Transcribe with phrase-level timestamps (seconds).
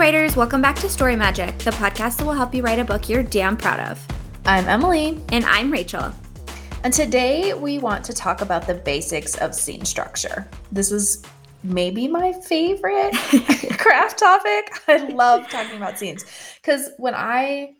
[0.00, 3.06] writers, welcome back to Story Magic, the podcast that will help you write a book
[3.06, 4.02] you're damn proud of.
[4.46, 5.22] I'm Emily.
[5.30, 6.10] And I'm Rachel.
[6.84, 10.48] And today we want to talk about the basics of scene structure.
[10.72, 11.22] This is
[11.62, 13.12] maybe my favorite
[13.78, 14.72] craft topic.
[14.88, 16.24] I love talking about scenes
[16.62, 17.74] cuz when I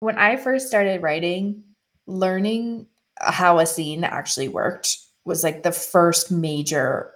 [0.00, 1.64] when I first started writing,
[2.06, 2.86] learning
[3.18, 7.15] how a scene actually worked was like the first major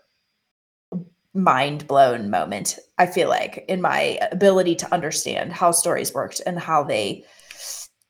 [1.35, 6.59] mind blown moment, I feel like, in my ability to understand how stories worked and
[6.59, 7.25] how they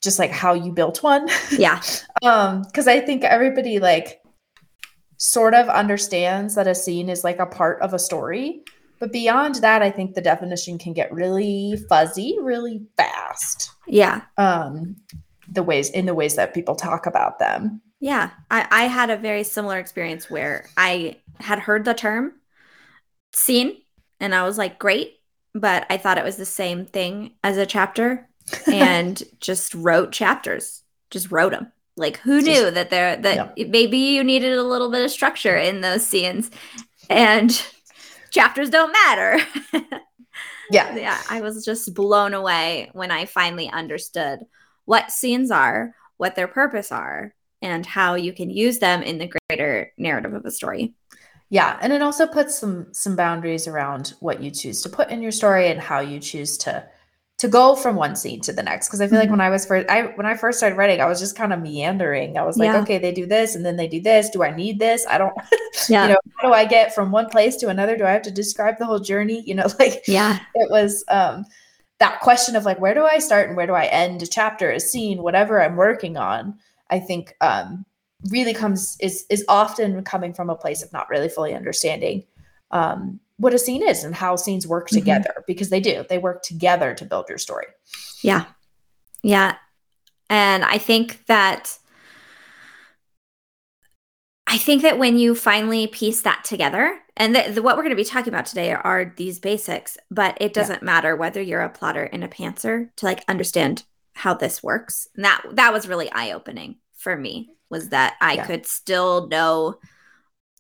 [0.03, 1.29] just like how you built one.
[1.51, 1.83] Yeah.
[2.23, 4.21] um, because I think everybody like
[5.19, 8.63] sort of understands that a scene is like a part of a story.
[8.99, 13.71] But beyond that, I think the definition can get really fuzzy really fast.
[13.87, 14.23] Yeah.
[14.39, 14.97] Um,
[15.53, 17.83] the ways in the ways that people talk about them.
[18.01, 18.31] Yeah.
[18.51, 22.33] I, I had a very similar experience where I had heard the term
[23.33, 23.77] scene
[24.21, 25.17] and I was like, great.
[25.55, 28.29] But I thought it was the same thing as a chapter
[28.73, 31.73] and just wrote chapters, just wrote them.
[31.97, 33.67] Like who just, knew that there that yeah.
[33.67, 36.51] maybe you needed a little bit of structure in those scenes
[37.11, 37.51] and
[38.31, 39.39] chapters don't matter.
[40.71, 40.97] yeah.
[40.97, 41.21] Yeah.
[41.29, 44.41] I was just blown away when I finally understood
[44.85, 49.31] what scenes are, what their purpose are, and how you can use them in the
[49.49, 50.95] greater narrative of a story.
[51.53, 55.21] Yeah, and it also puts some some boundaries around what you choose to put in
[55.21, 56.87] your story and how you choose to
[57.39, 58.87] to go from one scene to the next.
[58.87, 59.23] Because i feel mm-hmm.
[59.23, 61.53] like when i was first i when i first started writing i was just kind
[61.53, 62.39] of meandering.
[62.39, 62.81] I was like yeah.
[62.83, 64.31] okay they do this and then they do this.
[64.31, 65.05] Do i need this?
[65.09, 65.35] I don't
[65.89, 66.05] yeah.
[66.05, 67.97] you know how do i get from one place to another?
[67.97, 69.43] Do i have to describe the whole journey?
[69.45, 70.39] You know like yeah.
[70.55, 71.45] it was um
[71.99, 74.23] that question of like where do i start and where do i end?
[74.23, 76.57] A chapter a scene whatever i'm working on
[76.91, 77.85] i think um
[78.29, 82.25] really comes is is often coming from a place of not really fully understanding
[82.71, 84.99] um, what a scene is and how scenes work mm-hmm.
[84.99, 86.05] together because they do.
[86.09, 87.67] They work together to build your story.
[88.23, 88.45] Yeah.
[89.23, 89.57] Yeah.
[90.29, 91.77] And i think that
[94.47, 97.91] i think that when you finally piece that together and the, the, what we're going
[97.91, 100.87] to be talking about today are these basics but it doesn't yeah.
[100.87, 103.83] matter whether you're a plotter and a pantser to like understand
[104.21, 105.09] how this works.
[105.17, 108.47] And that that was really eye-opening for me was that I yeah.
[108.47, 109.77] could still know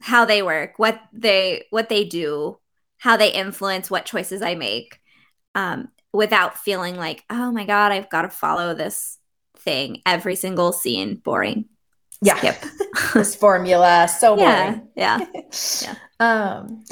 [0.00, 2.58] how they work, what they what they do,
[2.98, 5.00] how they influence what choices I make,
[5.54, 9.18] um, without feeling like, oh my god, I've got to follow this
[9.58, 11.16] thing every single scene.
[11.16, 11.66] Boring.
[12.22, 12.36] Yeah.
[12.36, 12.64] Skip.
[13.14, 14.88] this formula so boring.
[14.94, 15.18] Yeah.
[15.34, 15.40] Yeah.
[15.82, 15.94] yeah.
[16.20, 16.84] um.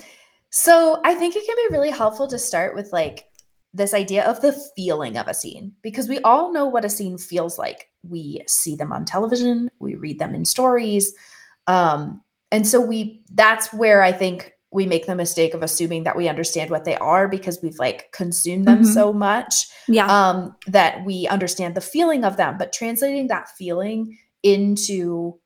[0.51, 3.28] So I think it can be really helpful to start with like
[3.75, 7.19] this idea of the feeling of a scene because we all know what a scene
[7.19, 7.89] feels like.
[8.03, 11.15] We see them on television, we read them in stories.
[11.67, 16.17] Um, and so we that's where I think we make the mistake of assuming that
[16.17, 18.93] we understand what they are because we've like consumed them mm-hmm.
[18.93, 20.07] so much yeah.
[20.07, 22.57] um, that we understand the feeling of them.
[22.59, 25.39] But translating that feeling into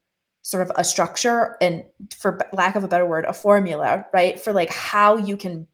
[0.42, 1.84] sort of a structure and
[2.18, 4.40] for lack of a better word, a formula, right?
[4.40, 5.68] For like how you can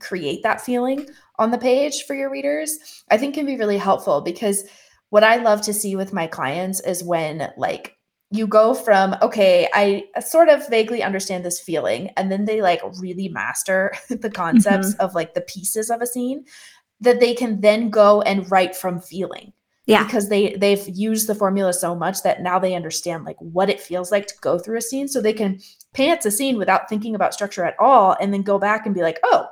[0.00, 1.06] create that feeling
[1.38, 4.64] on the page for your readers, I think can be really helpful because
[5.10, 7.96] what I love to see with my clients is when like
[8.30, 12.80] you go from okay i sort of vaguely understand this feeling and then they like
[13.00, 15.00] really master the concepts mm-hmm.
[15.00, 16.44] of like the pieces of a scene
[17.00, 19.52] that they can then go and write from feeling
[19.86, 23.68] yeah because they they've used the formula so much that now they understand like what
[23.68, 25.58] it feels like to go through a scene so they can
[25.92, 29.02] pants a scene without thinking about structure at all and then go back and be
[29.02, 29.46] like oh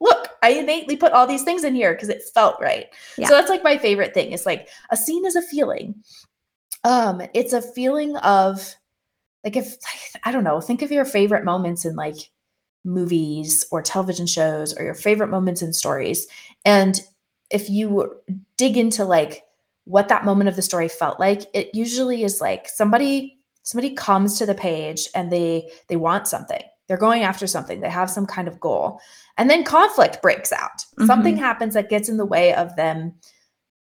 [0.00, 2.86] look, I innately put all these things in here because it felt right.
[3.16, 3.28] Yeah.
[3.28, 4.32] So that's like my favorite thing.
[4.32, 5.94] It's like a scene is a feeling.
[6.84, 8.74] Um, it's a feeling of
[9.44, 9.76] like if
[10.24, 12.30] I don't know, think of your favorite moments in like
[12.84, 16.26] movies or television shows or your favorite moments in stories.
[16.64, 17.00] And
[17.50, 18.16] if you
[18.56, 19.44] dig into like
[19.84, 24.38] what that moment of the story felt like, it usually is like somebody somebody comes
[24.38, 26.62] to the page and they they want something
[26.92, 29.00] they're going after something, they have some kind of goal.
[29.38, 30.80] And then conflict breaks out.
[30.80, 31.06] Mm-hmm.
[31.06, 33.14] Something happens that gets in the way of them,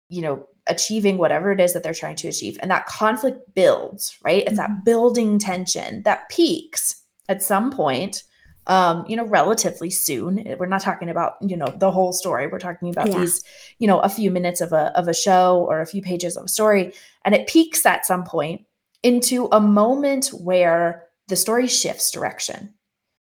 [0.08, 2.58] you know, achieving whatever it is that they're trying to achieve.
[2.60, 4.42] And that conflict builds, right?
[4.42, 4.74] It's mm-hmm.
[4.74, 8.24] that building tension that peaks at some point
[8.66, 10.44] um, you know, relatively soon.
[10.58, 12.48] We're not talking about, you know, the whole story.
[12.48, 13.20] We're talking about yeah.
[13.20, 13.44] these,
[13.78, 16.46] you know, a few minutes of a of a show or a few pages of
[16.46, 16.92] a story.
[17.24, 18.66] And it peaks at some point
[19.04, 22.74] into a moment where the story shifts direction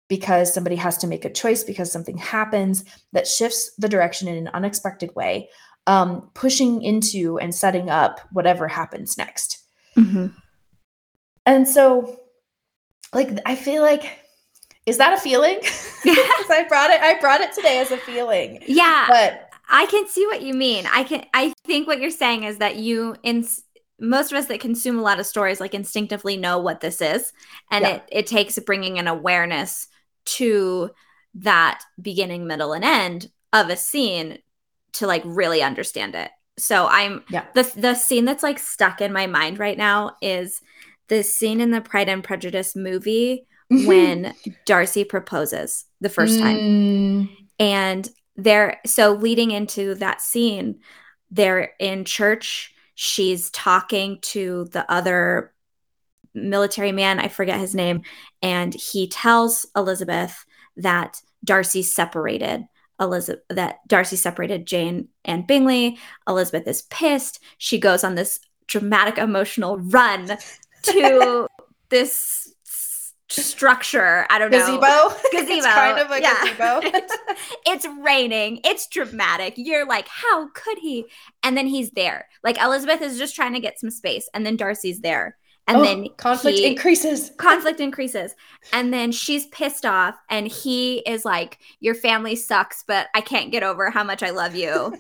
[0.08, 4.36] because somebody has to make a choice because something happens that shifts the direction in
[4.36, 5.48] an unexpected way,
[5.86, 9.58] um, pushing into and setting up whatever happens next.
[9.96, 10.28] Mm-hmm.
[11.46, 12.20] And so,
[13.12, 14.18] like, I feel like,
[14.86, 15.58] is that a feeling?
[16.04, 17.00] I brought it.
[17.00, 18.62] I brought it today as a feeling.
[18.66, 19.06] Yeah.
[19.08, 20.86] But I can see what you mean.
[20.90, 23.46] I can I think what you're saying is that you in
[24.00, 27.32] most of us that consume a lot of stories like instinctively know what this is
[27.70, 27.94] and yeah.
[27.96, 29.88] it it takes bringing an awareness
[30.36, 30.90] to
[31.34, 34.38] that beginning, middle and end of a scene
[34.94, 36.30] to like really understand it.
[36.58, 37.44] So I'm yeah.
[37.54, 40.60] the the scene that's like stuck in my mind right now is
[41.08, 44.34] the scene in the Pride and Prejudice movie when
[44.64, 46.56] Darcy proposes the first time.
[46.56, 47.30] Mm.
[47.58, 50.80] And they're so leading into that scene,
[51.30, 52.74] they're in church.
[52.94, 55.52] She's talking to the other
[56.42, 58.02] military man, I forget his name,
[58.42, 60.44] and he tells Elizabeth
[60.76, 62.64] that Darcy separated
[63.00, 65.98] Elizabeth that Darcy separated Jane and Bingley.
[66.26, 67.40] Elizabeth is pissed.
[67.58, 70.36] She goes on this dramatic emotional run
[70.82, 71.46] to
[71.88, 72.52] this
[73.28, 74.26] structure.
[74.30, 74.80] I don't gazebo?
[74.80, 75.14] know.
[75.32, 75.48] Gazebo.
[75.54, 75.74] Gazebo.
[75.74, 76.44] kind of a yeah.
[76.44, 76.80] gazebo.
[76.82, 77.16] it's,
[77.66, 78.60] it's raining.
[78.64, 79.54] It's dramatic.
[79.56, 81.06] You're like, how could he?
[81.42, 82.26] And then he's there.
[82.42, 85.36] Like Elizabeth is just trying to get some space, and then Darcy's there.
[85.68, 87.30] And oh, then conflict he, increases.
[87.36, 88.34] Conflict increases.
[88.72, 93.52] And then she's pissed off, and he is like, Your family sucks, but I can't
[93.52, 94.96] get over how much I love you.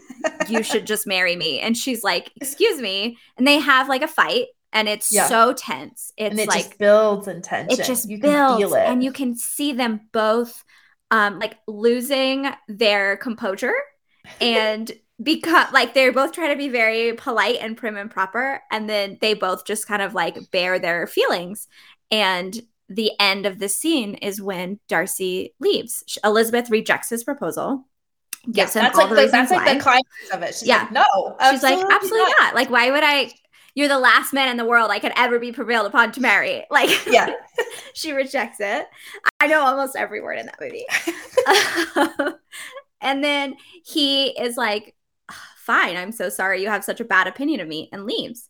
[0.48, 1.58] you should just marry me.
[1.60, 3.16] And she's like, Excuse me.
[3.38, 5.26] And they have like a fight and it's yeah.
[5.28, 6.12] so tense.
[6.16, 7.80] It's and it like builds in tension.
[7.80, 8.78] It just you builds, it.
[8.78, 10.64] and you can see them both,
[11.10, 13.74] um, like losing their composure,
[14.40, 14.90] and
[15.22, 19.18] because like they're both trying to be very polite and prim and proper, and then
[19.20, 21.68] they both just kind of like bare their feelings.
[22.10, 26.18] And the end of the scene is when Darcy leaves.
[26.24, 27.84] Elizabeth rejects his proposal.
[28.50, 30.54] Gives yeah, that's like the, that's like the climax of it.
[30.54, 32.38] She's yeah, like, no, she's like, absolutely not.
[32.38, 32.54] not.
[32.54, 33.32] Like, why would I?
[33.78, 36.64] you're the last man in the world I could ever be prevailed upon to marry.
[36.70, 37.32] Like, yeah,
[37.94, 38.86] she rejects it.
[39.40, 40.84] I know almost every word in that movie.
[43.00, 44.96] and then he is like,
[45.68, 48.48] fine, I'm so sorry you have such a bad opinion of me and leaves.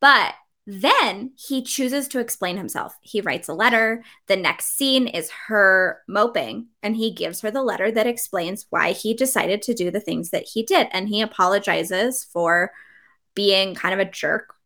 [0.00, 0.34] But
[0.66, 2.94] then he chooses to explain himself.
[3.00, 4.04] He writes a letter.
[4.26, 8.92] The next scene is her moping, and he gives her the letter that explains why
[8.92, 10.88] he decided to do the things that he did.
[10.92, 12.72] And he apologizes for
[13.34, 14.56] being kind of a jerk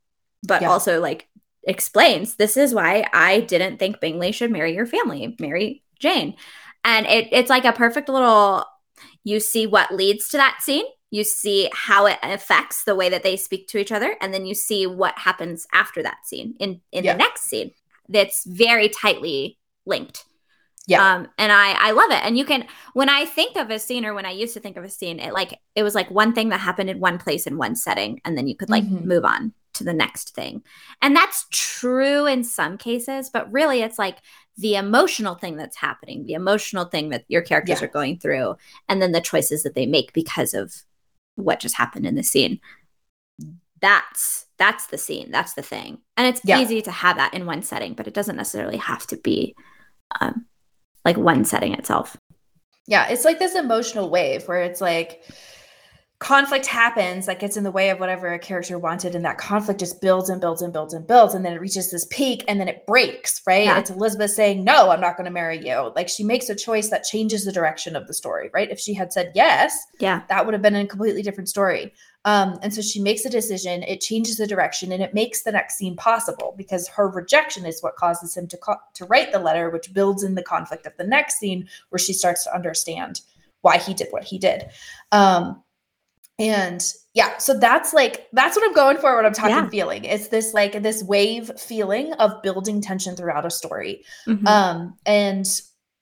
[0.43, 0.71] but yeah.
[0.71, 1.29] also like
[1.65, 6.37] explains this is why I didn't think Bingley should marry your family, marry Jane.
[6.85, 8.65] And it, it's like a perfect little,
[9.23, 13.23] you see what leads to that scene, you see how it affects the way that
[13.23, 16.81] they speak to each other, and then you see what happens after that scene in,
[16.93, 17.13] in yeah.
[17.13, 17.73] the next scene.
[18.09, 20.25] That's very tightly linked.
[20.87, 21.15] Yeah.
[21.15, 22.25] Um, and I I love it.
[22.25, 24.77] And you can when I think of a scene or when I used to think
[24.77, 27.47] of a scene, it like it was like one thing that happened in one place
[27.47, 29.07] in one setting, and then you could like mm-hmm.
[29.07, 30.63] move on to the next thing.
[31.01, 34.19] And that's true in some cases, but really it's like
[34.57, 37.87] the emotional thing that's happening, the emotional thing that your characters yeah.
[37.87, 38.57] are going through,
[38.89, 40.75] and then the choices that they make because of
[41.41, 42.61] what just happened in the scene.
[43.81, 45.31] That's that's the scene.
[45.31, 45.99] That's the thing.
[46.17, 46.61] And it's yeah.
[46.61, 49.55] easy to have that in one setting, but it doesn't necessarily have to be
[50.21, 50.47] um,
[51.05, 52.17] like one setting itself.
[52.87, 55.25] Yeah, it's like this emotional wave where it's like
[56.21, 59.81] conflict happens that gets in the way of whatever a character wanted and that conflict
[59.81, 62.61] just builds and builds and builds and builds and then it reaches this peak and
[62.61, 63.65] then it breaks right?
[63.65, 63.79] Yeah.
[63.79, 65.91] it's elizabeth saying no i'm not going to marry you.
[65.97, 68.71] Like she makes a choice that changes the direction of the story right?
[68.71, 70.21] If she had said yes yeah.
[70.29, 71.93] that would have been a completely different story.
[72.27, 75.53] Um, and so she makes a decision it changes the direction and it makes the
[75.53, 79.39] next scene possible because her rejection is what causes him to co- to write the
[79.39, 83.23] letter which builds in the conflict of the next scene where she starts to understand
[83.63, 84.67] why he did what he did.
[85.13, 85.63] Um,
[86.41, 86.83] and
[87.15, 89.69] yeah, so that's like that's what I'm going for when I'm talking yeah.
[89.69, 90.05] feeling.
[90.05, 94.05] It's this like this wave feeling of building tension throughout a story.
[94.27, 94.47] Mm-hmm.
[94.47, 95.47] Um and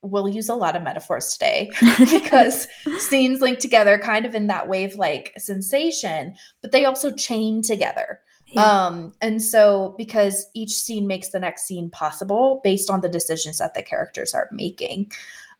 [0.02, 2.68] we'll use a lot of metaphors today because
[2.99, 8.21] scenes link together kind of in that wave like sensation, but they also chain together.
[8.47, 8.62] Yeah.
[8.62, 13.59] Um, and so because each scene makes the next scene possible based on the decisions
[13.59, 15.11] that the characters are making.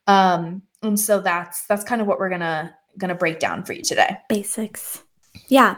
[0.07, 3.73] Um, and so that's that's kind of what we're gonna going to break down for
[3.73, 4.17] you today.
[4.29, 5.03] Basics.
[5.49, 5.77] Yeah.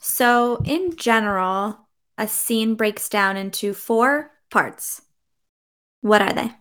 [0.00, 1.78] So, in general,
[2.18, 5.02] a scene breaks down into four parts.
[6.02, 6.52] What are they?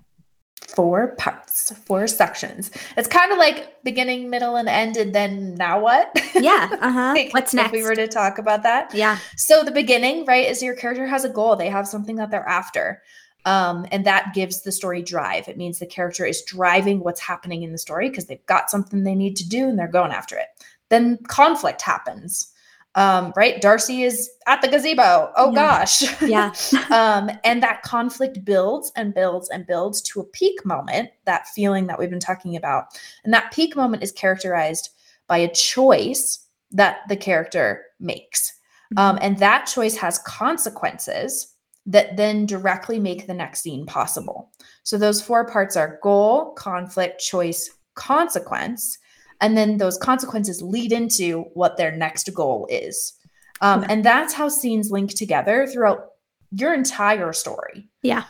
[0.75, 2.71] Four parts, four sections.
[2.95, 6.09] It's kind of like beginning, middle, and end, and then now what?
[6.35, 6.69] Yeah.
[6.81, 7.13] Uh huh.
[7.15, 7.67] like What's next?
[7.67, 8.93] If we were to talk about that.
[8.93, 9.19] Yeah.
[9.35, 12.47] So, the beginning, right, is your character has a goal, they have something that they're
[12.47, 13.01] after.
[13.45, 15.47] Um, and that gives the story drive.
[15.47, 19.03] It means the character is driving what's happening in the story because they've got something
[19.03, 20.47] they need to do and they're going after it.
[20.89, 22.49] Then conflict happens.
[22.95, 23.59] Um, right?
[23.59, 25.31] Darcy is at the gazebo.
[25.35, 25.55] Oh yeah.
[25.55, 26.21] gosh.
[26.21, 26.53] Yeah.
[26.91, 31.87] um, and that conflict builds and builds and builds to a peak moment, that feeling
[31.87, 32.99] that we've been talking about.
[33.23, 34.91] And that peak moment is characterized
[35.27, 38.53] by a choice that the character makes.
[38.95, 41.52] Um, and that choice has consequences
[41.85, 44.51] that then directly make the next scene possible.
[44.83, 48.97] So those four parts are goal, conflict, choice, consequence.
[49.41, 53.13] And then those consequences lead into what their next goal is.
[53.61, 56.07] Um, and that's how scenes link together throughout
[56.51, 57.89] your entire story.
[58.01, 58.23] Yeah.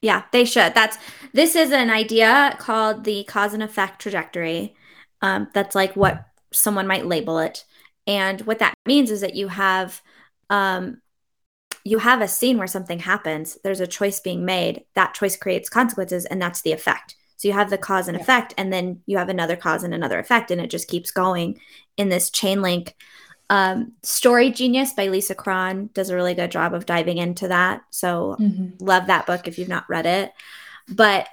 [0.00, 0.74] Yeah, they should.
[0.74, 0.98] That's
[1.32, 4.74] this is an idea called the cause and effect trajectory.
[5.20, 7.64] Um, that's like what someone might label it.
[8.06, 10.02] And what that means is that you have
[10.50, 11.01] um,
[11.84, 15.68] you have a scene where something happens, there's a choice being made, that choice creates
[15.68, 17.16] consequences, and that's the effect.
[17.36, 18.22] So you have the cause and yeah.
[18.22, 21.60] effect, and then you have another cause and another effect, and it just keeps going
[21.96, 22.94] in this chain link.
[23.50, 27.82] Um, Story Genius by Lisa Cron does a really good job of diving into that.
[27.90, 28.82] So mm-hmm.
[28.82, 30.32] love that book if you've not read it.
[30.88, 31.28] But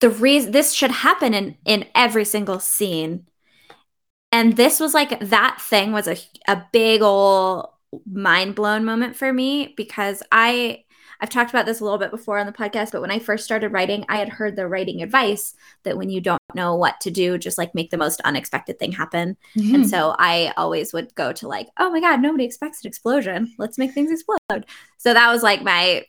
[0.00, 3.26] the reason this should happen in in every single scene.
[4.32, 7.68] And this was like that thing was a a big old
[8.10, 10.84] mind blown moment for me because I
[11.20, 13.44] I've talked about this a little bit before on the podcast, but when I first
[13.44, 17.10] started writing, I had heard the writing advice that when you don't know what to
[17.10, 19.36] do, just like make the most unexpected thing happen.
[19.56, 19.74] Mm-hmm.
[19.74, 23.54] And so I always would go to like, oh my God, nobody expects an explosion.
[23.58, 24.66] Let's make things explode.
[24.98, 26.04] So that was like my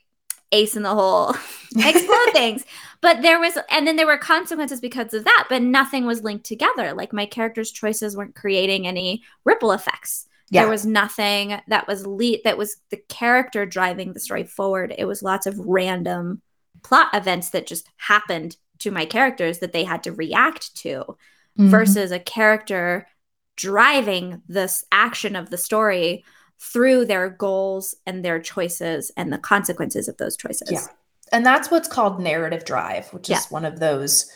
[0.52, 1.30] ace in the hole,
[1.76, 2.64] explode things.
[3.00, 6.46] But there was, and then there were consequences because of that, but nothing was linked
[6.46, 6.92] together.
[6.92, 10.26] Like my character's choices weren't creating any ripple effects.
[10.50, 10.62] Yeah.
[10.62, 14.94] There was nothing that was lead that was the character driving the story forward.
[14.96, 16.40] It was lots of random
[16.82, 21.68] plot events that just happened to my characters that they had to react to mm-hmm.
[21.68, 23.06] versus a character
[23.56, 26.24] driving this action of the story
[26.60, 30.70] through their goals and their choices and the consequences of those choices.
[30.70, 30.86] Yeah.
[31.32, 33.38] And that's what's called narrative drive, which yeah.
[33.38, 34.30] is one of those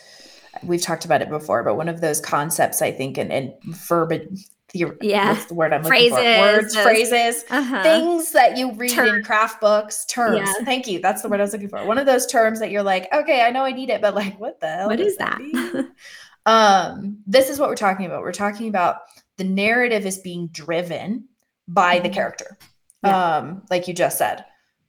[0.62, 4.47] we've talked about it before, but one of those concepts I think and, and verbiage
[4.72, 5.32] yeah.
[5.32, 6.40] what's the word I'm phrases, looking for?
[6.40, 7.82] Words, those, phrases, uh-huh.
[7.82, 10.48] things that you read in craft books, terms.
[10.58, 10.64] Yeah.
[10.64, 11.00] Thank you.
[11.00, 11.84] That's the word I was looking for.
[11.84, 14.38] One of those terms that you're like, okay, I know I need it, but like,
[14.40, 14.88] what the hell?
[14.88, 15.38] What is that?
[15.38, 15.90] that
[16.46, 18.22] um, this is what we're talking about.
[18.22, 18.96] We're talking about
[19.36, 21.28] the narrative is being driven
[21.68, 22.04] by mm-hmm.
[22.04, 22.58] the character.
[23.04, 23.36] Yeah.
[23.36, 24.44] Um, like you just said,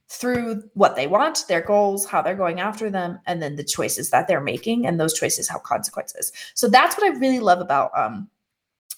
[0.08, 4.10] through what they want, their goals, how they're going after them, and then the choices
[4.10, 6.30] that they're making, and those choices have consequences.
[6.54, 8.28] So that's what I really love about um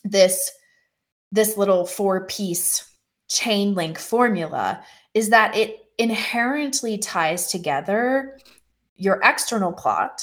[0.04, 0.50] this
[1.32, 2.88] this little four piece
[3.28, 4.82] chain link formula
[5.14, 8.38] is that it inherently ties together
[8.96, 10.22] your external plot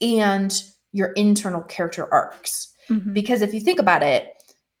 [0.00, 0.62] and
[0.92, 2.72] your internal character arcs.
[2.88, 3.12] Mm-hmm.
[3.12, 4.32] Because if you think about it,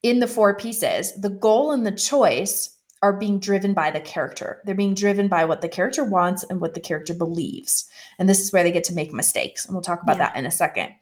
[0.02, 4.62] in the four pieces, the goal and the choice are being driven by the character.
[4.64, 7.84] They're being driven by what the character wants and what the character believes.
[8.18, 9.66] And this is where they get to make mistakes.
[9.66, 10.28] And we'll talk about yeah.
[10.30, 10.94] that in a second.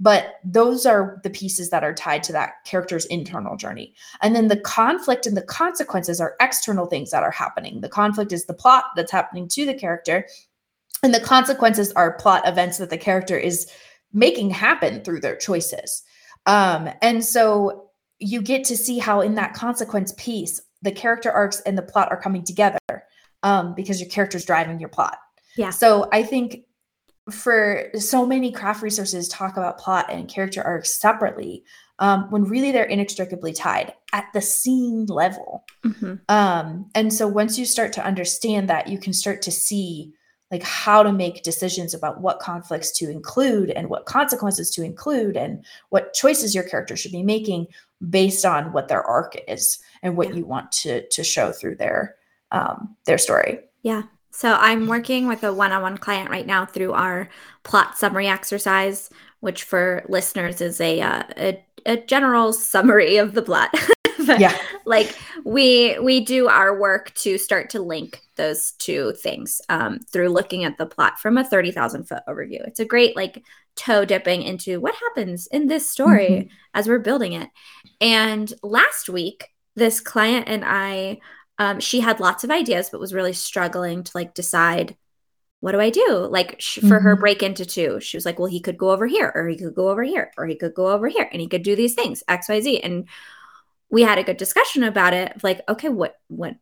[0.00, 3.94] But those are the pieces that are tied to that character's internal journey.
[4.22, 7.82] And then the conflict and the consequences are external things that are happening.
[7.82, 10.26] The conflict is the plot that's happening to the character.
[11.02, 13.70] And the consequences are plot events that the character is
[14.12, 16.02] making happen through their choices.
[16.46, 21.60] Um, and so you get to see how in that consequence piece the character arcs
[21.60, 22.78] and the plot are coming together
[23.42, 25.18] um, because your character's driving your plot.
[25.56, 25.70] Yeah.
[25.70, 26.64] So I think
[27.30, 31.64] for so many craft resources talk about plot and character arcs separately
[31.98, 35.64] um, when really they're inextricably tied at the scene level.
[35.84, 36.14] Mm-hmm.
[36.28, 40.12] Um, and so once you start to understand that, you can start to see
[40.52, 45.36] like how to make decisions about what conflicts to include and what consequences to include
[45.36, 47.66] and what choices your character should be making
[48.10, 52.16] based on what their arc is and what you want to to show through their
[52.52, 53.58] um, their story.
[53.82, 54.02] Yeah.
[54.30, 57.28] So I'm working with a one-on-one client right now through our
[57.64, 63.42] plot summary exercise, which for listeners is a uh, a, a general summary of the
[63.42, 63.74] plot.
[64.38, 64.56] yeah.
[64.84, 70.28] Like we we do our work to start to link those two things um, through
[70.28, 72.66] looking at the plot from a 30,000 foot overview.
[72.66, 73.42] It's a great like
[73.76, 76.48] toe dipping into what happens in this story mm-hmm.
[76.74, 77.48] as we're building it.
[78.00, 81.18] And last week, this client and I,
[81.58, 84.96] um, she had lots of ideas, but was really struggling to like decide
[85.60, 86.26] what do I do?
[86.28, 87.04] Like sh- for mm-hmm.
[87.04, 89.56] her break into two, she was like, well, he could go over here, or he
[89.56, 91.94] could go over here, or he could go over here, and he could do these
[91.94, 92.80] things, X, Y, Z.
[92.80, 93.06] And
[93.92, 95.44] we had a good discussion about it.
[95.44, 96.56] Like, okay, what, what,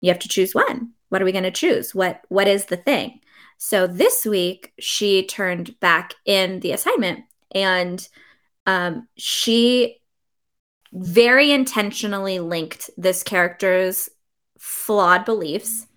[0.00, 0.92] you have to choose one.
[1.10, 1.94] What are we going to choose?
[1.94, 3.20] What, what is the thing?
[3.58, 8.08] So this week, she turned back in the assignment and
[8.66, 10.00] um, she
[10.92, 14.08] very intentionally linked this character's
[14.56, 15.88] flawed beliefs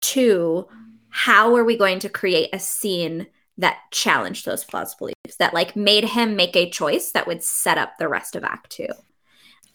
[0.00, 0.68] to
[1.08, 5.74] how are we going to create a scene that challenged those flawed beliefs that like
[5.74, 8.86] made him make a choice that would set up the rest of act 2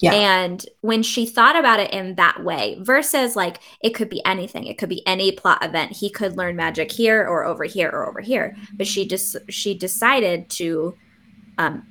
[0.04, 0.14] yeah.
[0.16, 4.66] And when she thought about it in that way, versus like it could be anything,
[4.66, 5.94] it could be any plot event.
[5.94, 8.54] He could learn magic here or over here or over here.
[8.74, 10.94] But she just she decided to
[11.58, 11.88] um,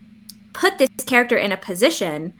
[0.52, 2.34] put this character in a position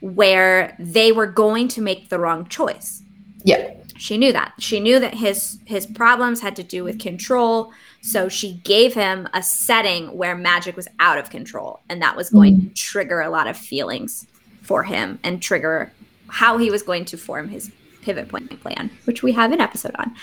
[0.00, 3.02] where they were going to make the wrong choice.
[3.42, 3.72] Yeah.
[3.96, 4.52] She knew that.
[4.60, 7.72] She knew that his his problems had to do with control.
[8.00, 12.30] So she gave him a setting where magic was out of control and that was
[12.30, 12.68] going mm.
[12.68, 14.28] to trigger a lot of feelings
[14.66, 15.92] for him and trigger
[16.28, 17.70] how he was going to form his
[18.02, 20.14] pivot point plan, which we have an episode on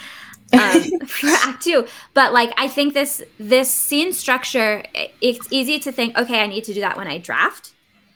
[0.53, 1.87] um, for Act Two.
[2.13, 4.83] But like, I think this this scene structure,
[5.21, 7.71] it's easy to think, okay, I need to do that when I draft.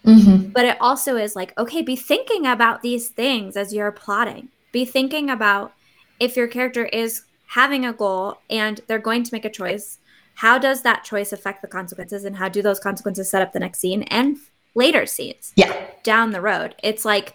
[0.05, 0.49] Mm-hmm.
[0.49, 4.49] But it also is like, okay, be thinking about these things as you're plotting.
[4.71, 5.73] Be thinking about
[6.19, 9.99] if your character is having a goal and they're going to make a choice.
[10.35, 13.59] How does that choice affect the consequences, and how do those consequences set up the
[13.59, 14.03] next scene?
[14.03, 14.37] And
[14.77, 15.51] later scenes.
[15.55, 15.87] Yeah.
[16.03, 16.75] Down the road.
[16.83, 17.33] It's like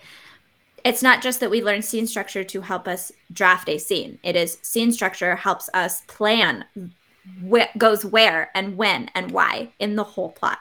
[0.84, 4.18] it's not just that we learn scene structure to help us draft a scene.
[4.22, 6.64] It is scene structure helps us plan
[7.40, 10.58] what goes where and when and why in the whole plot.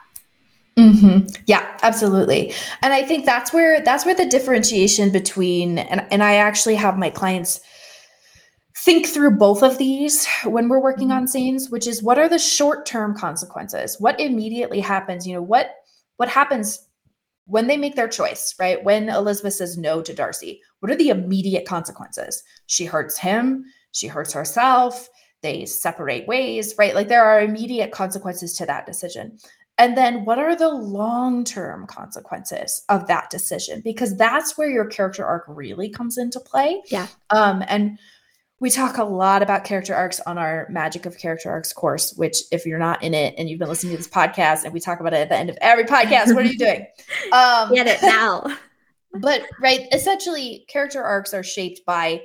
[0.76, 1.26] Mm-hmm.
[1.46, 2.54] Yeah, absolutely.
[2.82, 6.98] And I think that's where that's where the differentiation between and and I actually have
[6.98, 7.60] my clients
[8.76, 11.18] think through both of these when we're working mm-hmm.
[11.18, 14.00] on scenes, which is what are the short-term consequences?
[14.00, 15.26] What immediately happens?
[15.26, 15.81] You know, what
[16.22, 16.86] what happens
[17.46, 18.84] when they make their choice, right?
[18.84, 22.44] When Elizabeth says no to Darcy, what are the immediate consequences?
[22.66, 25.08] She hurts him, she hurts herself,
[25.42, 26.94] they separate ways, right?
[26.94, 29.36] Like there are immediate consequences to that decision.
[29.78, 33.82] And then what are the long term consequences of that decision?
[33.82, 36.82] Because that's where your character arc really comes into play.
[36.88, 37.08] Yeah.
[37.30, 37.98] Um, and
[38.62, 42.36] we talk a lot about character arcs on our Magic of Character Arcs course, which,
[42.52, 45.00] if you're not in it and you've been listening to this podcast and we talk
[45.00, 46.86] about it at the end of every podcast, what are you doing?
[47.32, 48.56] Um, Get it now.
[49.14, 52.22] but, right, essentially, character arcs are shaped by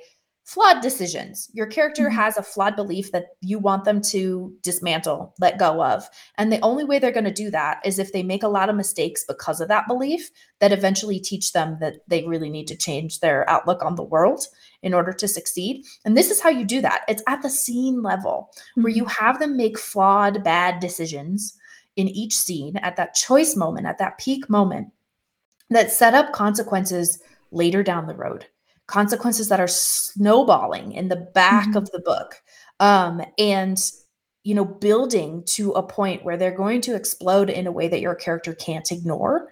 [0.47, 1.49] flawed decisions.
[1.51, 2.15] Your character mm-hmm.
[2.15, 6.09] has a flawed belief that you want them to dismantle, let go of.
[6.37, 8.69] And the only way they're going to do that is if they make a lot
[8.69, 10.29] of mistakes because of that belief
[10.61, 14.45] that eventually teach them that they really need to change their outlook on the world
[14.81, 15.83] in order to succeed.
[16.05, 18.83] And this is how you do that it's at the scene level mm-hmm.
[18.83, 19.25] where you mm-hmm.
[19.25, 21.57] have them make flawed, bad decisions
[21.97, 24.93] in each scene at that choice moment, at that peak moment
[25.69, 27.19] that set up consequences
[27.51, 28.45] later down the road
[28.87, 31.77] consequences that are snowballing in the back mm-hmm.
[31.77, 32.41] of the book
[32.79, 33.91] um, and
[34.43, 38.01] you know building to a point where they're going to explode in a way that
[38.01, 39.49] your character can't ignore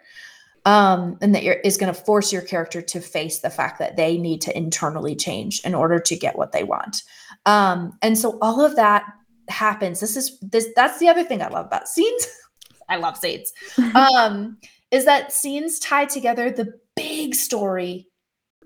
[0.66, 4.18] um, and that is going to force your character to face the fact that they
[4.18, 7.04] need to internally change in order to get what they want.
[7.46, 9.04] Um, and so all of that
[9.48, 10.00] happens.
[10.00, 12.28] This is this that's the other thing i love about scenes.
[12.90, 13.54] I love scenes.
[13.96, 14.58] Um,
[14.92, 18.08] is that scenes tie together the big story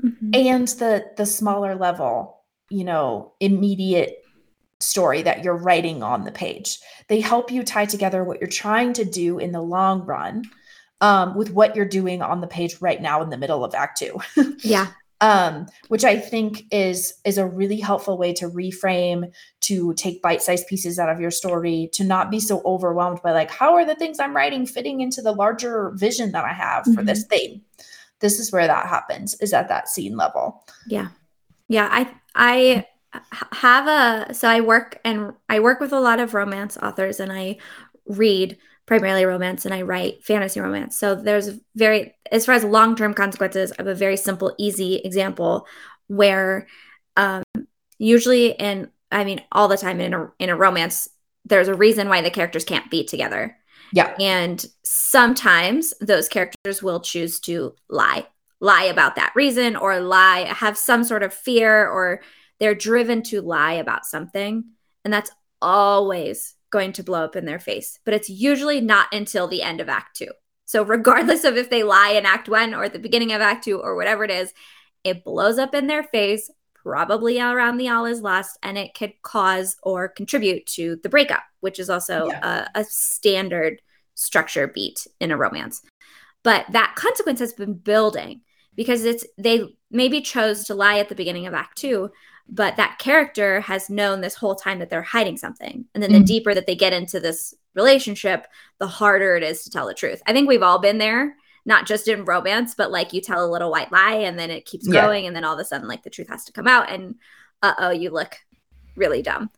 [0.03, 0.31] mm-hmm.
[0.33, 4.23] and the the smaller level you know immediate
[4.79, 8.93] story that you're writing on the page they help you tie together what you're trying
[8.93, 10.43] to do in the long run
[11.01, 13.99] um, with what you're doing on the page right now in the middle of act
[13.99, 14.17] two
[14.59, 14.87] yeah
[15.21, 20.67] um, which i think is is a really helpful way to reframe to take bite-sized
[20.67, 23.95] pieces out of your story to not be so overwhelmed by like how are the
[23.95, 26.93] things i'm writing fitting into the larger vision that i have mm-hmm.
[26.93, 27.61] for this theme
[28.19, 30.63] this is where that happens is at that scene level.
[30.87, 31.09] Yeah.
[31.67, 32.85] Yeah i i
[33.51, 37.31] have a so i work and i work with a lot of romance authors and
[37.31, 37.57] i
[38.05, 40.97] read primarily romance and i write fantasy romance.
[40.97, 45.67] So there's very as far as long-term consequences i have a very simple easy example
[46.07, 46.67] where
[47.17, 47.43] um
[47.97, 51.07] usually in i mean all the time in a in a romance
[51.45, 53.55] there's a reason why the characters can't be together
[53.91, 54.15] yeah.
[54.19, 58.27] And sometimes those characters will choose to lie,
[58.59, 62.21] lie about that reason or lie, have some sort of fear or
[62.59, 64.65] they're driven to lie about something.
[65.03, 67.99] And that's always going to blow up in their face.
[68.05, 70.31] But it's usually not until the end of Act Two.
[70.65, 73.63] So, regardless of if they lie in Act One or at the beginning of Act
[73.63, 74.53] Two or whatever it is,
[75.03, 76.51] it blows up in their face,
[76.83, 81.43] probably around the all is lost, and it could cause or contribute to the breakup
[81.61, 82.67] which is also yeah.
[82.75, 83.81] a, a standard
[84.15, 85.81] structure beat in a romance.
[86.43, 88.41] But that consequence has been building
[88.75, 92.09] because it's they maybe chose to lie at the beginning of act 2
[92.51, 96.19] but that character has known this whole time that they're hiding something and then mm
[96.19, 98.45] the deeper that they get into this relationship
[98.79, 101.35] the harder it is to tell the truth i think we've all been there
[101.69, 104.65] not just in romance but like you tell a little white lie and then it
[104.65, 105.01] keeps yeah.
[105.01, 107.15] going and then all of a sudden like the truth has to come out and
[107.63, 108.33] uh-oh you look
[108.95, 109.49] really dumb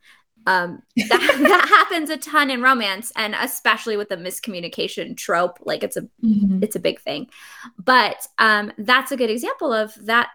[0.47, 1.09] Um, that,
[1.51, 5.57] that happens a ton in romance, and especially with the miscommunication trope.
[5.69, 6.63] Like it's a Mhm.
[6.63, 7.29] it's a big thing.
[7.77, 10.29] But um, that's a good example of that.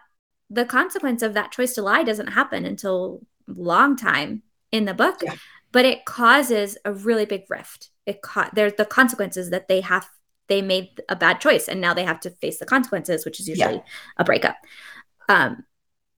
[0.49, 5.17] The consequence of that choice to lie doesn't happen until long time in the book,
[5.21, 5.35] Yeah.
[5.73, 7.89] but it causes a really big rift.
[8.05, 10.07] It ca- there's the consequences that they have.
[10.47, 13.47] They made a bad choice, and now they have to face the consequences, which is
[13.47, 13.81] usually
[14.17, 14.55] a breakup.
[15.29, 15.65] Um,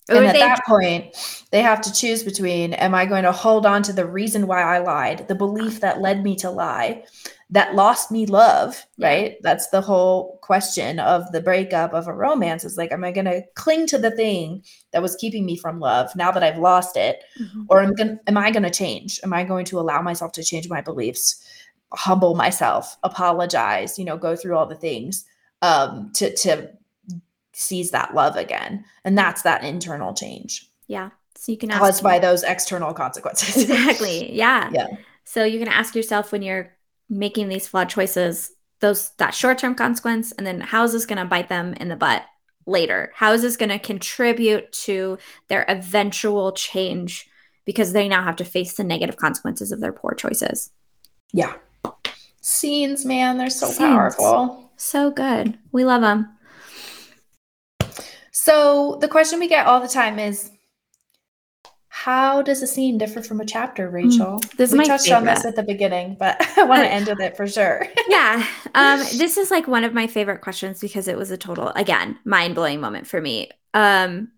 [0.07, 1.15] And at they- that point,
[1.51, 4.61] they have to choose between am I going to hold on to the reason why
[4.63, 7.03] I lied, the belief that led me to lie,
[7.51, 9.07] that lost me love, Yeah.
[9.07, 9.37] right?
[9.41, 13.25] That's the whole question of the breakup of a romance is like, am I going
[13.25, 14.63] to cling to the thing
[14.93, 17.23] that was keeping me from love now that I've lost it?
[17.39, 17.65] Mhm.
[17.69, 19.19] Or am, gon- am I going to change?
[19.23, 21.39] Am I going to allow myself to change my beliefs,
[21.93, 25.25] humble myself, apologize, you know, go through all the things
[25.61, 26.69] um, to, to
[27.53, 28.85] seize that love again?
[29.03, 31.11] And that's that internal change yeah.
[31.35, 33.63] So you can ask caused by those external consequences.
[33.63, 34.87] exactly yeah Yeah.
[35.23, 36.75] so you can ask yourself when you're
[37.09, 41.25] making these flawed choices those that short-term consequence and then how is this going to
[41.25, 42.25] bite them in the butt
[42.65, 47.29] later how is this going to contribute to their eventual change
[47.63, 50.71] because they now have to face the negative consequences of their poor choices
[51.31, 51.53] yeah.
[52.41, 53.77] Scenes, man, they're so Scenes.
[53.77, 54.71] powerful.
[54.77, 56.27] so good we love them
[58.31, 60.51] So the question we get all the time is
[61.89, 64.39] how does a scene differ from a chapter, Rachel?
[64.39, 66.85] Hmm, this is we my touched on this at the beginning, but I want Uh,
[66.85, 67.85] to end with it for sure.
[68.09, 71.69] yeah um this is like one of my favorite questions because it was a total
[71.75, 74.29] again mind-blowing moment for me um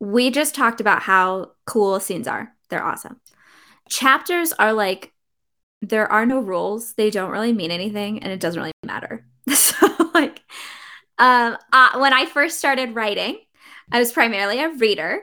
[0.00, 3.20] we just talked about how cool scenes are they're awesome
[3.88, 5.12] chapters are like
[5.82, 9.76] there are no rules they don't really mean anything and it doesn't really matter so
[10.14, 10.42] like
[11.18, 13.38] um uh, when i first started writing
[13.92, 15.22] i was primarily a reader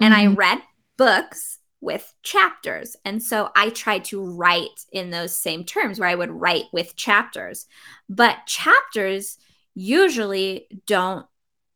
[0.00, 0.36] and I Mhm.
[0.36, 0.58] read
[0.98, 2.96] books with chapters.
[3.04, 6.96] And so I tried to write in those same terms where I would write with
[6.96, 7.66] chapters.
[8.08, 9.38] But chapters
[9.74, 11.24] usually don't,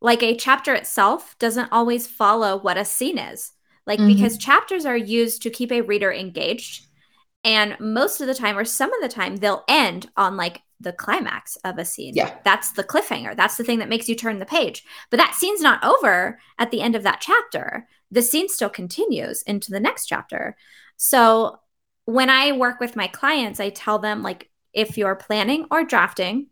[0.03, 3.53] like a chapter itself doesn't always follow what a scene is.
[3.87, 4.09] Like, Mhm.
[4.09, 6.87] because chapters are used to keep a reader engaged.
[7.45, 10.93] And most of the time, or some of the time, they'll end on like the
[10.93, 12.15] climax of a scene.
[12.15, 12.35] Yeah.
[12.45, 13.37] That's the cliffhanger.
[13.37, 14.85] That's the thing that makes you turn the page.
[15.11, 17.87] But that scene's not over at the end of that chapter.
[18.11, 20.57] The scene still continues into the next chapter.
[20.97, 21.61] So
[22.07, 26.47] when I work with my clients, I tell them, like, if you're planning or drafting,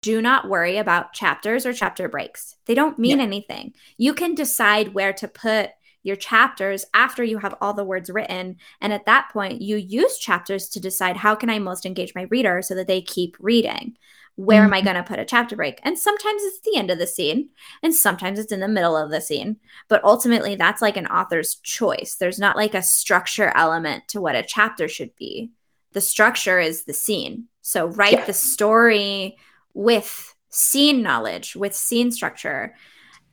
[0.00, 2.56] do not worry about chapters or chapter breaks.
[2.66, 3.24] They don't mean Yeah.
[3.24, 3.74] anything.
[3.98, 5.70] You can decide where to put
[6.06, 8.56] your chapters after you have all the words written.
[8.80, 12.26] And at that point, you use chapters to decide how can I most engage my
[12.30, 13.96] reader so that they keep reading.
[14.36, 14.84] Where am I mm-hmm.
[14.84, 15.80] going to put a chapter break?
[15.82, 17.48] And sometimes it's the end of the scene,
[17.82, 19.56] and sometimes it's in the middle of the scene.
[19.88, 22.16] But ultimately, that's like an author's choice.
[22.16, 25.52] There's not like a structure element to what a chapter should be.
[25.92, 27.48] The structure is the scene.
[27.62, 28.24] So write Yeah.
[28.26, 29.38] the story
[29.72, 32.74] with scene knowledge, with scene structure,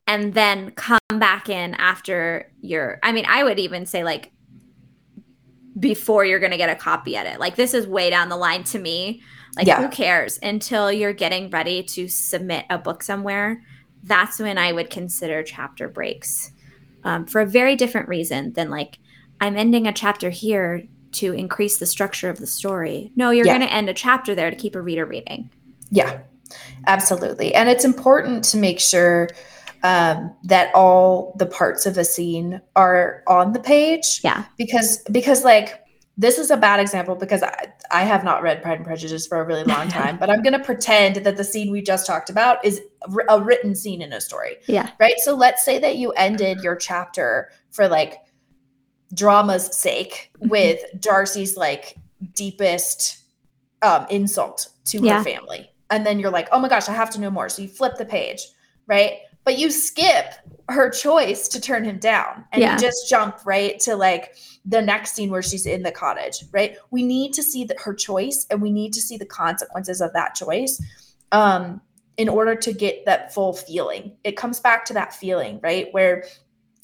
[0.07, 2.99] and then come back in after your.
[3.03, 4.31] I mean, I would even say like
[5.79, 7.39] before you're going to get a copy edit.
[7.39, 9.21] Like this is way down the line to me.
[9.55, 9.81] Like Yeah.
[9.81, 13.61] who cares until you're getting ready to submit a book somewhere.
[14.03, 16.51] That's when I would consider chapter breaks
[17.03, 18.97] um, for a very different reason than like
[19.39, 23.11] I'm ending a chapter here to increase the structure of the story.
[23.15, 23.57] No, you're Yeah.
[23.57, 25.49] going to end a chapter there to keep a reader reading.
[25.91, 26.19] Yeah,
[26.87, 27.53] absolutely.
[27.53, 29.29] And it's important to make sure
[29.83, 34.21] um, that all the parts of a scene are on the page.
[34.23, 34.45] Yeah.
[34.57, 35.79] Because because like
[36.15, 39.41] this is a bad example because I, I have not read Pride and Prejudice for
[39.41, 42.29] a really long time, but I'm going to pretend that the scene we just talked
[42.29, 42.81] about is
[43.29, 44.57] a written scene in a story.
[44.67, 44.91] Yeah.
[44.99, 45.15] Right.
[45.17, 48.19] So let's say that you ended your chapter for like
[49.13, 50.49] drama's sake Mhm.
[50.49, 51.95] with Darcy's like
[52.35, 53.17] deepest
[53.81, 55.17] um, insult to Yeah.
[55.17, 55.69] her family.
[55.89, 57.49] And then you're like, oh my gosh, I have to know more.
[57.49, 58.47] So you flip the page,
[58.87, 59.17] right?
[59.43, 60.33] But you skip
[60.69, 62.73] her choice to turn him down and Yeah.
[62.73, 66.77] you just jump right to like the next scene where she's in the cottage, right?
[66.91, 70.13] We need to see that her choice and we need to see the consequences of
[70.13, 70.81] that choice
[71.33, 71.81] um,
[72.15, 74.15] in order to get that full feeling.
[74.23, 75.87] It comes back to that feeling, right?
[75.91, 76.23] Where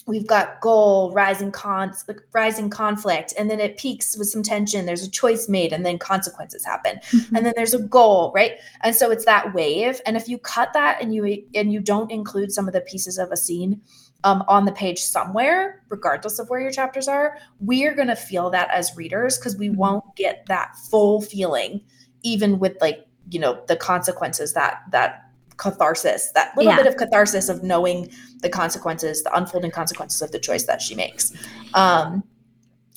[0.10, 4.86] we've got goal, rising cons, rising conflict, and then it peaks with some tension.
[4.86, 7.00] There's a choice made, and then consequences happen,
[7.34, 8.54] and then there's a goal, right?
[8.82, 10.02] And so it's that wave.
[10.06, 13.18] And if you cut that and you and you don't include some of the pieces
[13.20, 13.80] of a scene
[14.24, 18.70] um, on the page somewhere, regardless of where your chapters are, we're gonna feel that
[18.72, 19.76] as readers because we Mhm.
[19.76, 21.82] won't get that full feeling,
[22.24, 25.29] even with like you know the consequences that that
[25.60, 26.78] catharsis, that little Yeah.
[26.78, 28.10] bit of catharsis of knowing
[28.42, 31.32] the consequences, the unfolding consequences of the choice that she makes.
[31.74, 32.24] Um,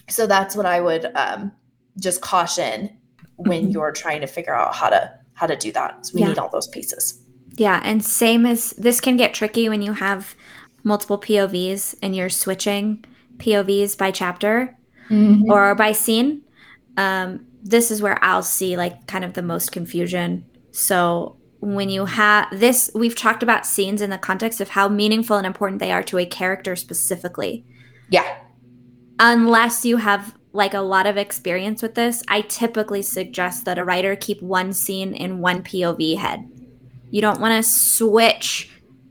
[0.09, 1.53] so that's what I would um,
[2.01, 2.91] just caution
[3.37, 3.73] when Mhm.
[3.75, 6.07] you're trying to figure out how to how to do that.
[6.07, 6.29] So we Yeah.
[6.29, 7.19] need all those pieces.
[7.57, 10.37] Yeah, and same as this can get tricky when you have
[10.85, 13.05] multiple POVs and you're switching
[13.39, 14.77] POVs by chapter
[15.49, 16.43] or by scene.
[16.97, 20.45] Um, this is where I'll see like kind of the most confusion.
[20.71, 25.37] So when you have this, we've talked about scenes in the context of how meaningful
[25.37, 27.65] and important they are to a character specifically.
[28.11, 28.37] yeah,
[29.21, 33.85] Unless you have like a lot of experience with this, I typically suggest that a
[33.85, 36.45] writer keep one scene in one POV head.
[37.13, 38.69] You don't want to switch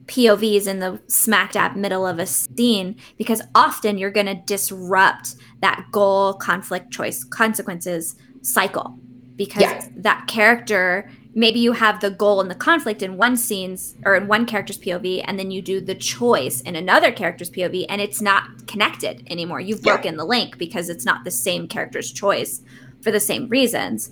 [0.08, 5.36] POVs in the smack dab middle of a scene because often you're going to disrupt
[5.62, 9.00] that goal, conflict, choice, consequences cycle
[9.38, 9.88] because Yeah.
[9.98, 14.28] that character maybe you have the goal and the conflict in one scene's or in
[14.28, 18.22] one character's POV and then you do the choice in another character's POV and it's
[18.22, 19.60] not connected anymore.
[19.62, 19.94] You've Yeah.
[19.96, 22.62] broken the link because it's not the same character's choice
[23.02, 24.10] for the same reasons.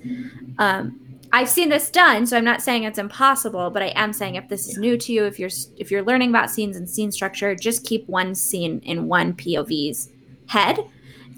[0.58, 1.00] Um,
[1.32, 4.48] I've seen this done, so I'm not saying it's impossible, but I am saying if
[4.48, 7.54] this is new to you, if you're if you're learning about scenes and scene structure,
[7.54, 10.10] just keep one scene in one POV's
[10.48, 10.80] head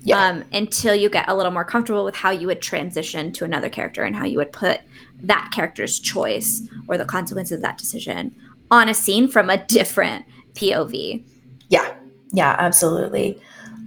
[0.03, 3.43] yeah, um, until you get a little more comfortable with how you would transition to
[3.43, 4.79] another character and how you would put
[5.23, 8.35] that character's choice or the consequences of that decision
[8.69, 11.23] on a scene from a different POV.
[11.69, 11.93] yeah,
[12.31, 13.39] yeah, absolutely.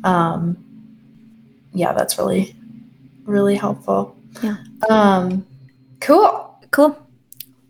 [0.04, 0.56] Um,
[1.72, 2.54] yeah, that's really
[3.24, 4.16] really helpful.
[4.42, 4.56] Yeah.
[4.90, 5.46] Um,
[6.00, 6.58] cool.
[6.70, 6.98] Cool.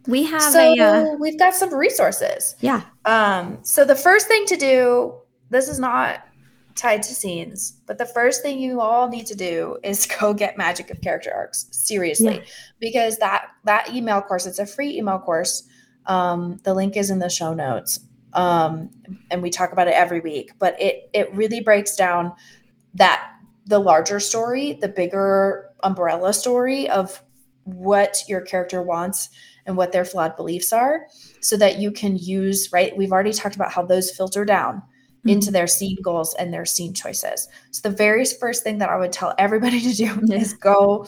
[0.07, 2.57] We have so a uh, we've got some resources.
[2.61, 2.83] yeah.
[3.05, 5.15] Um, so the first thing to do,
[5.51, 6.27] this is not
[6.75, 10.59] tied to scenes, but the first thing you all need to do is go get
[10.59, 12.43] Magic of Character Arcs seriously, Yeah.
[12.81, 15.63] because that that email course, it's a free email course.
[16.07, 18.01] Um, the link is in the show notes,
[18.35, 18.91] um,
[19.31, 20.53] and we talk about it every week.
[20.59, 22.33] But it it really breaks down
[22.95, 23.31] that
[23.67, 27.23] the larger story, the bigger umbrella story of
[27.65, 29.31] what your character wants
[29.67, 31.07] and what their flawed beliefs are
[31.41, 34.83] so that you can use right we've already talked about how those filter down
[35.27, 38.97] into their scene goals and their scene choices so the very first thing that i
[38.97, 40.37] would tell everybody to do Yeah.
[40.37, 41.07] is go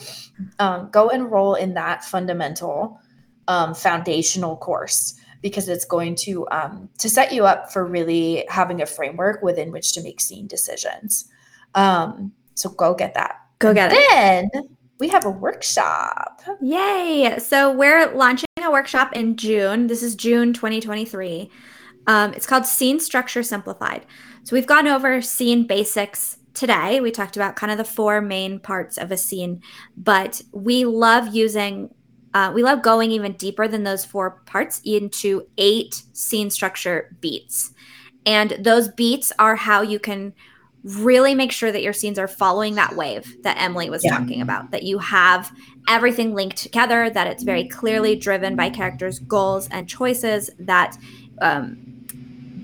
[0.59, 2.99] um, go enroll in that fundamental
[3.47, 8.81] um, foundational course because it's going to um, to set you up for really having
[8.81, 11.25] a framework within which to make scene decisions
[11.75, 13.99] um, so go get that Go get it.
[14.11, 14.49] then
[14.99, 17.35] we have a workshop Yay!
[17.39, 19.87] So we're launching a workshop in June.
[19.87, 21.49] This is June 2023.
[22.07, 24.05] Um, it's called Scene Structure Simplified.
[24.43, 27.01] So we've gone over scene basics today.
[27.01, 29.61] We talked about kind of the four main parts of a scene,
[29.95, 31.93] but we love using,
[32.33, 37.71] uh, we love going even deeper than those four parts into eight scene structure beats.
[38.25, 40.33] And those beats are how you can
[40.83, 44.17] really make sure that your scenes are following that wave that Emily was Yeah.
[44.17, 45.51] talking about, that you have
[45.89, 50.97] everything linked together, that it's very clearly driven by characters' goals and choices, that
[51.41, 51.96] um,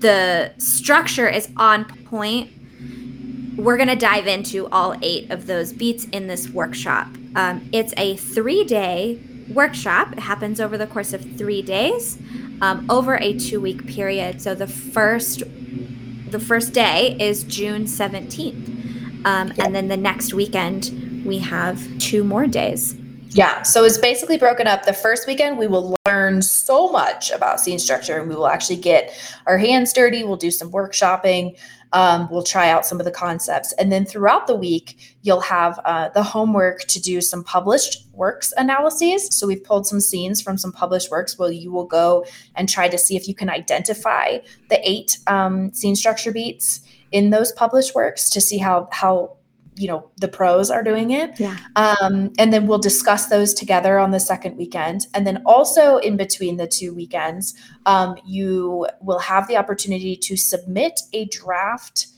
[0.04, 2.50] the structure is on point.
[3.56, 7.08] We're going to dive into all eight of those beats in this workshop.
[7.34, 12.18] Um, it's a three day workshop, it happens over the course of three days.
[12.60, 14.42] Um, over a two week period.
[14.42, 15.42] So the first
[16.30, 19.24] the first day is June 17th.
[19.24, 19.64] Um, Yeah.
[19.64, 22.94] And then the next weekend, we have two more days.
[23.34, 24.84] Yeah, so it's basically broken up.
[24.84, 28.76] The first weekend, we will learn so much about scene structure and we will actually
[28.76, 29.12] get
[29.48, 30.22] our hands dirty.
[30.22, 31.58] We'll do some workshopping.
[31.92, 33.72] Um, we'll try out some of the concepts.
[33.72, 38.54] And then throughout the week, you'll have uh, the homework to do some published works
[38.56, 39.36] analyses.
[39.36, 42.86] So we've pulled some scenes from some published works where you will go and try
[42.86, 44.38] to see if you can identify
[44.70, 49.36] the eight um, scene structure beats in those published works to see how, how,
[49.76, 51.38] you know, the pros are doing it.
[51.38, 51.56] Yeah.
[51.76, 55.06] Um, and then we'll discuss those together on the second weekend.
[55.14, 57.54] And then also in between the two weekends,
[57.86, 62.08] um, you will have the opportunity to submit a draft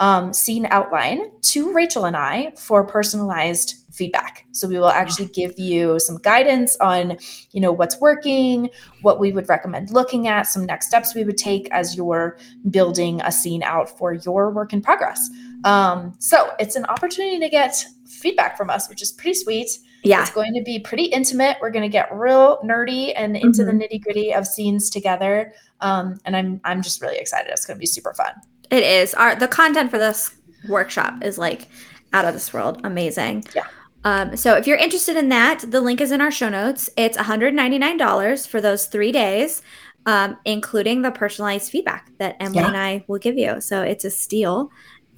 [0.00, 4.46] um, scene outline to Rachel and I for personalized feedback.
[4.52, 7.18] So we will actually give you some guidance on,
[7.50, 8.70] you know, what's working,
[9.02, 12.38] what we would recommend looking at, some next steps we would take as you're
[12.70, 15.28] building a scene out for your work in progress.
[15.64, 19.70] Um, so it's an opportunity to get feedback from us, which is pretty sweet.
[20.02, 20.22] Yeah.
[20.22, 21.58] It's going to be pretty intimate.
[21.60, 23.82] We're going to get real nerdy and into the Mhm.
[23.82, 25.52] nitty gritty of scenes together.
[25.80, 27.50] Um, and I'm I'm just really excited.
[27.50, 28.32] It's going to be super fun.
[28.70, 29.12] It is.
[29.14, 30.30] Our the content for this
[30.68, 31.68] workshop is like
[32.12, 32.80] out of this world.
[32.84, 33.44] Amazing.
[33.54, 33.64] Yeah.
[34.04, 36.88] Um, so if you're interested in that, the link is in our show notes.
[36.96, 39.60] It's $199 for those three days,
[40.06, 42.68] um, including the personalized feedback that Emily Yeah.
[42.68, 43.60] and I will give you.
[43.60, 44.70] So it's a steal.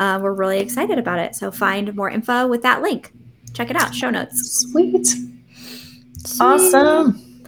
[0.02, 1.36] Uh, we're really excited about it.
[1.36, 3.12] So find more info with that link.
[3.54, 4.66] Check it out, show notes.
[4.66, 5.06] Sweet.
[5.06, 6.40] Sweet.
[6.40, 7.44] Awesome.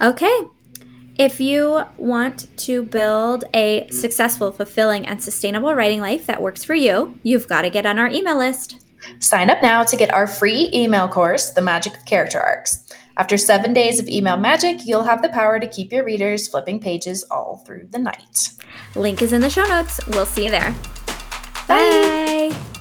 [0.00, 0.40] Okay.
[1.18, 6.74] If you want to build a successful, fulfilling, and sustainable writing life that works for
[6.74, 8.86] you, you've got to get on our email list.
[9.18, 12.90] Sign up now to get our free email course, The Magic of Character Arcs.
[13.18, 16.80] After seven days of email magic, you'll have the power to keep your readers flipping
[16.80, 18.50] pages all through the night.
[18.94, 20.00] Link is in the show notes.
[20.06, 20.74] We'll see you there.
[21.68, 22.48] Bye.
[22.48, 22.77] Bye.